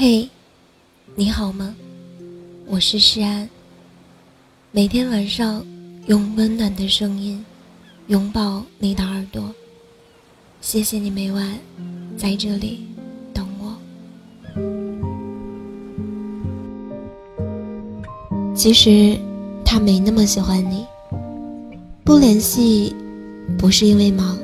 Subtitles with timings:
[0.00, 0.28] 嘿，
[1.16, 1.74] 你好吗？
[2.68, 3.50] 我是诗安。
[4.70, 5.66] 每天晚上
[6.06, 7.44] 用温暖的声音
[8.06, 9.52] 拥抱你的耳朵。
[10.60, 11.58] 谢谢你每晚
[12.16, 12.86] 在这里
[13.34, 13.76] 等我。
[18.54, 19.18] 其实
[19.64, 20.86] 他没那么喜欢你，
[22.04, 22.94] 不联系
[23.58, 24.38] 不是因为忙，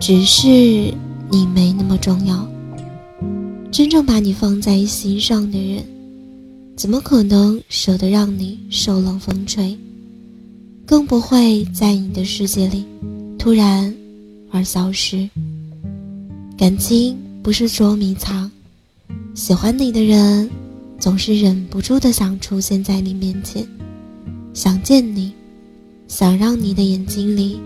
[0.00, 0.46] 只是
[1.28, 2.48] 你没那么重要。
[3.74, 5.84] 真正把你放在心上的人，
[6.76, 9.76] 怎么可能舍得让你受冷风吹？
[10.86, 12.84] 更不会在你的世界里
[13.36, 13.92] 突然
[14.52, 15.28] 而消失。
[16.56, 18.48] 感情不是捉迷藏，
[19.34, 20.48] 喜欢你的人
[21.00, 23.66] 总是忍不住的想出现在你面前，
[24.52, 25.32] 想见你，
[26.06, 27.58] 想让你的眼睛里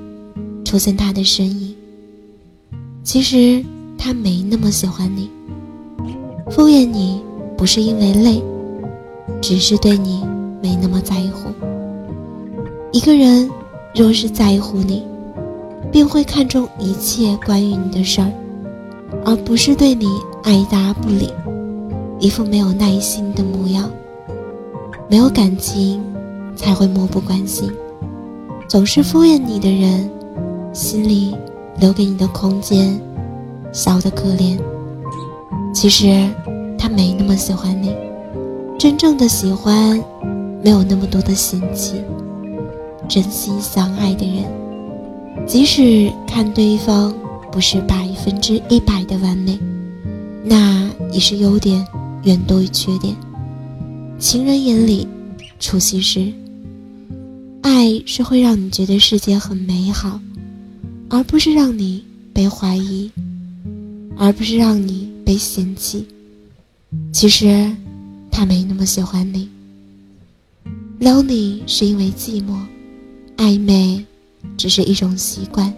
[0.65, 1.77] 出现他的身影。
[3.05, 3.63] 其实
[3.99, 5.29] 他没那么喜欢你。
[6.51, 7.23] 敷衍你
[7.57, 8.43] 不是因为累，
[9.41, 10.25] 只是对你
[10.63, 11.51] 没那么在乎。
[12.91, 13.49] 一个人
[13.95, 15.05] 若是在乎你，
[15.93, 18.33] 便会看重一切关于你的事儿，
[19.25, 20.07] 而不是对你
[20.43, 21.31] 爱答不理，
[22.19, 23.91] 一副没有耐心的模样。
[25.11, 26.03] 没有感情，
[26.57, 27.71] 才会漠不关心。
[28.69, 30.11] 总是敷衍你的人，
[30.73, 31.35] 心里
[31.79, 33.01] 留给你的空间
[33.73, 34.59] 小得可怜。
[35.81, 36.29] 其实，
[36.77, 37.95] 他没那么喜欢你。
[38.81, 39.97] 真正的喜欢，
[40.61, 42.03] 没有那么多的嫌弃。
[43.09, 44.45] 真心相爱的人，
[45.47, 47.15] 即使看对方
[47.53, 49.57] 不是百分之一百的完美，
[50.43, 51.87] 那也是优点
[52.25, 53.15] 远多于缺点。
[54.19, 55.07] 情人眼里
[55.61, 56.27] 出西施。
[57.63, 60.19] 爱是会让你觉得世界很美好，
[61.09, 63.09] 而不是让你被怀疑，
[64.17, 65.07] 而不是让你。
[65.29, 66.07] 被嫌弃，
[67.13, 67.71] 其实
[68.31, 69.47] 他没那么喜欢你。
[71.01, 72.57] 撩你是因为寂寞，
[73.37, 74.03] 暧昧
[74.57, 75.71] 只是一种习惯。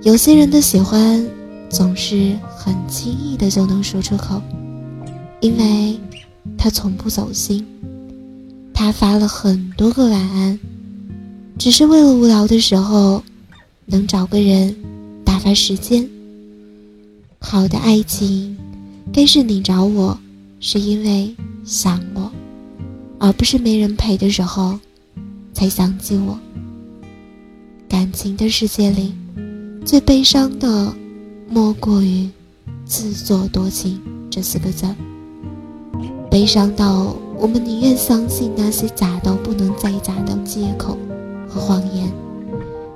[0.00, 1.22] 有些人的喜欢
[1.68, 4.40] 总是很轻易的就能说出口，
[5.42, 6.00] 因为
[6.56, 7.62] 他从不走心。
[8.72, 10.58] 他发了很多个晚安，
[11.58, 13.22] 只是为了无聊的时候
[13.84, 14.74] 能找个人
[15.26, 16.08] 打发时间。
[17.40, 18.56] 好的爱情，
[19.12, 20.18] 该是你找我，
[20.60, 21.34] 是因为
[21.64, 22.30] 想我，
[23.18, 24.78] 而不是没人陪的时候
[25.54, 26.38] 才想起我。
[27.88, 29.14] 感情的世界里，
[29.84, 30.92] 最悲伤的
[31.48, 32.28] 莫过于
[32.84, 34.86] 自作多情这四个字。
[36.30, 40.98] 悲伤到我们宁愿相信那些假到不能再假的借口
[41.48, 42.12] 和谎言，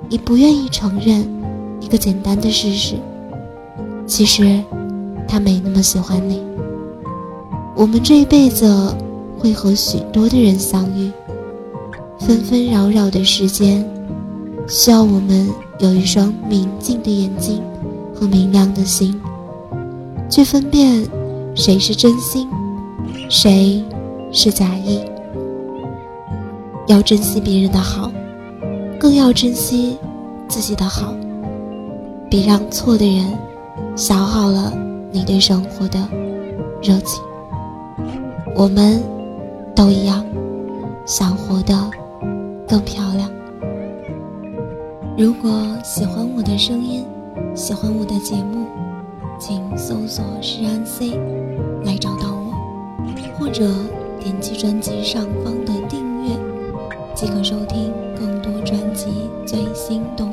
[0.09, 1.25] 也不愿意承认
[1.81, 2.97] 一个简单的事实。
[4.05, 4.61] 其实，
[5.27, 6.41] 他没那么喜欢你。
[7.75, 8.95] 我们这一辈子
[9.39, 11.11] 会和许多的人相遇，
[12.19, 13.83] 纷纷扰扰的时间，
[14.67, 15.49] 需要我们
[15.79, 17.61] 有一双明净的眼睛
[18.13, 19.19] 和明亮的心，
[20.29, 21.07] 去分辨
[21.55, 22.47] 谁是真心，
[23.29, 23.83] 谁
[24.31, 24.99] 是假意。
[26.87, 28.11] 要珍惜别人的好，
[28.99, 29.97] 更要珍惜
[30.47, 31.15] 自己的好，
[32.29, 33.25] 别让错的人。
[33.95, 34.73] 消耗了
[35.11, 35.99] 你对生活的
[36.81, 37.23] 热情。
[38.55, 39.01] 我们
[39.75, 40.25] 都一样，
[41.05, 41.89] 想活得
[42.67, 43.29] 更漂亮。
[45.17, 45.51] 如果
[45.83, 47.05] 喜欢我的声音，
[47.55, 48.65] 喜欢我的节目，
[49.39, 51.19] 请搜索“诗安 C”
[51.83, 52.51] 来找到我，
[53.37, 53.63] 或者
[54.19, 56.35] 点击专辑上方的订阅，
[57.13, 60.32] 即可收听更多专辑最新动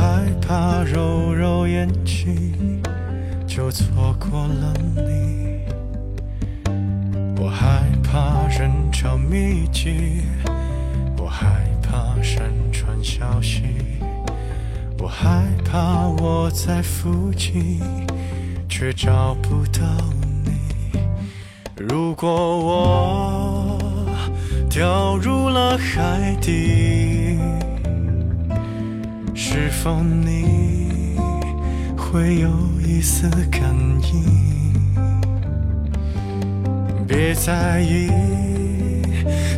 [0.00, 2.82] 害怕揉揉眼睛
[3.46, 5.60] 就错过了你，
[7.38, 10.22] 我害怕人潮密集，
[11.18, 13.62] 我害怕山川消息，
[14.98, 17.82] 我害怕我在附近
[18.70, 19.82] 却找不到
[20.46, 20.98] 你。
[21.76, 23.78] 如果我
[24.70, 27.38] 掉入了海底，
[29.52, 31.16] 是否你
[31.96, 32.48] 会有
[32.86, 33.60] 一丝感
[34.00, 34.24] 应？
[37.04, 38.08] 别在意，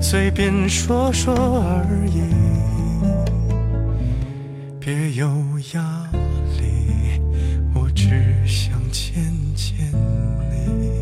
[0.01, 2.23] 随便说说而已，
[4.81, 5.27] 别有
[5.75, 6.09] 压
[6.59, 7.21] 力，
[7.75, 8.09] 我只
[8.47, 9.23] 想见
[9.55, 9.93] 见
[10.51, 11.02] 你。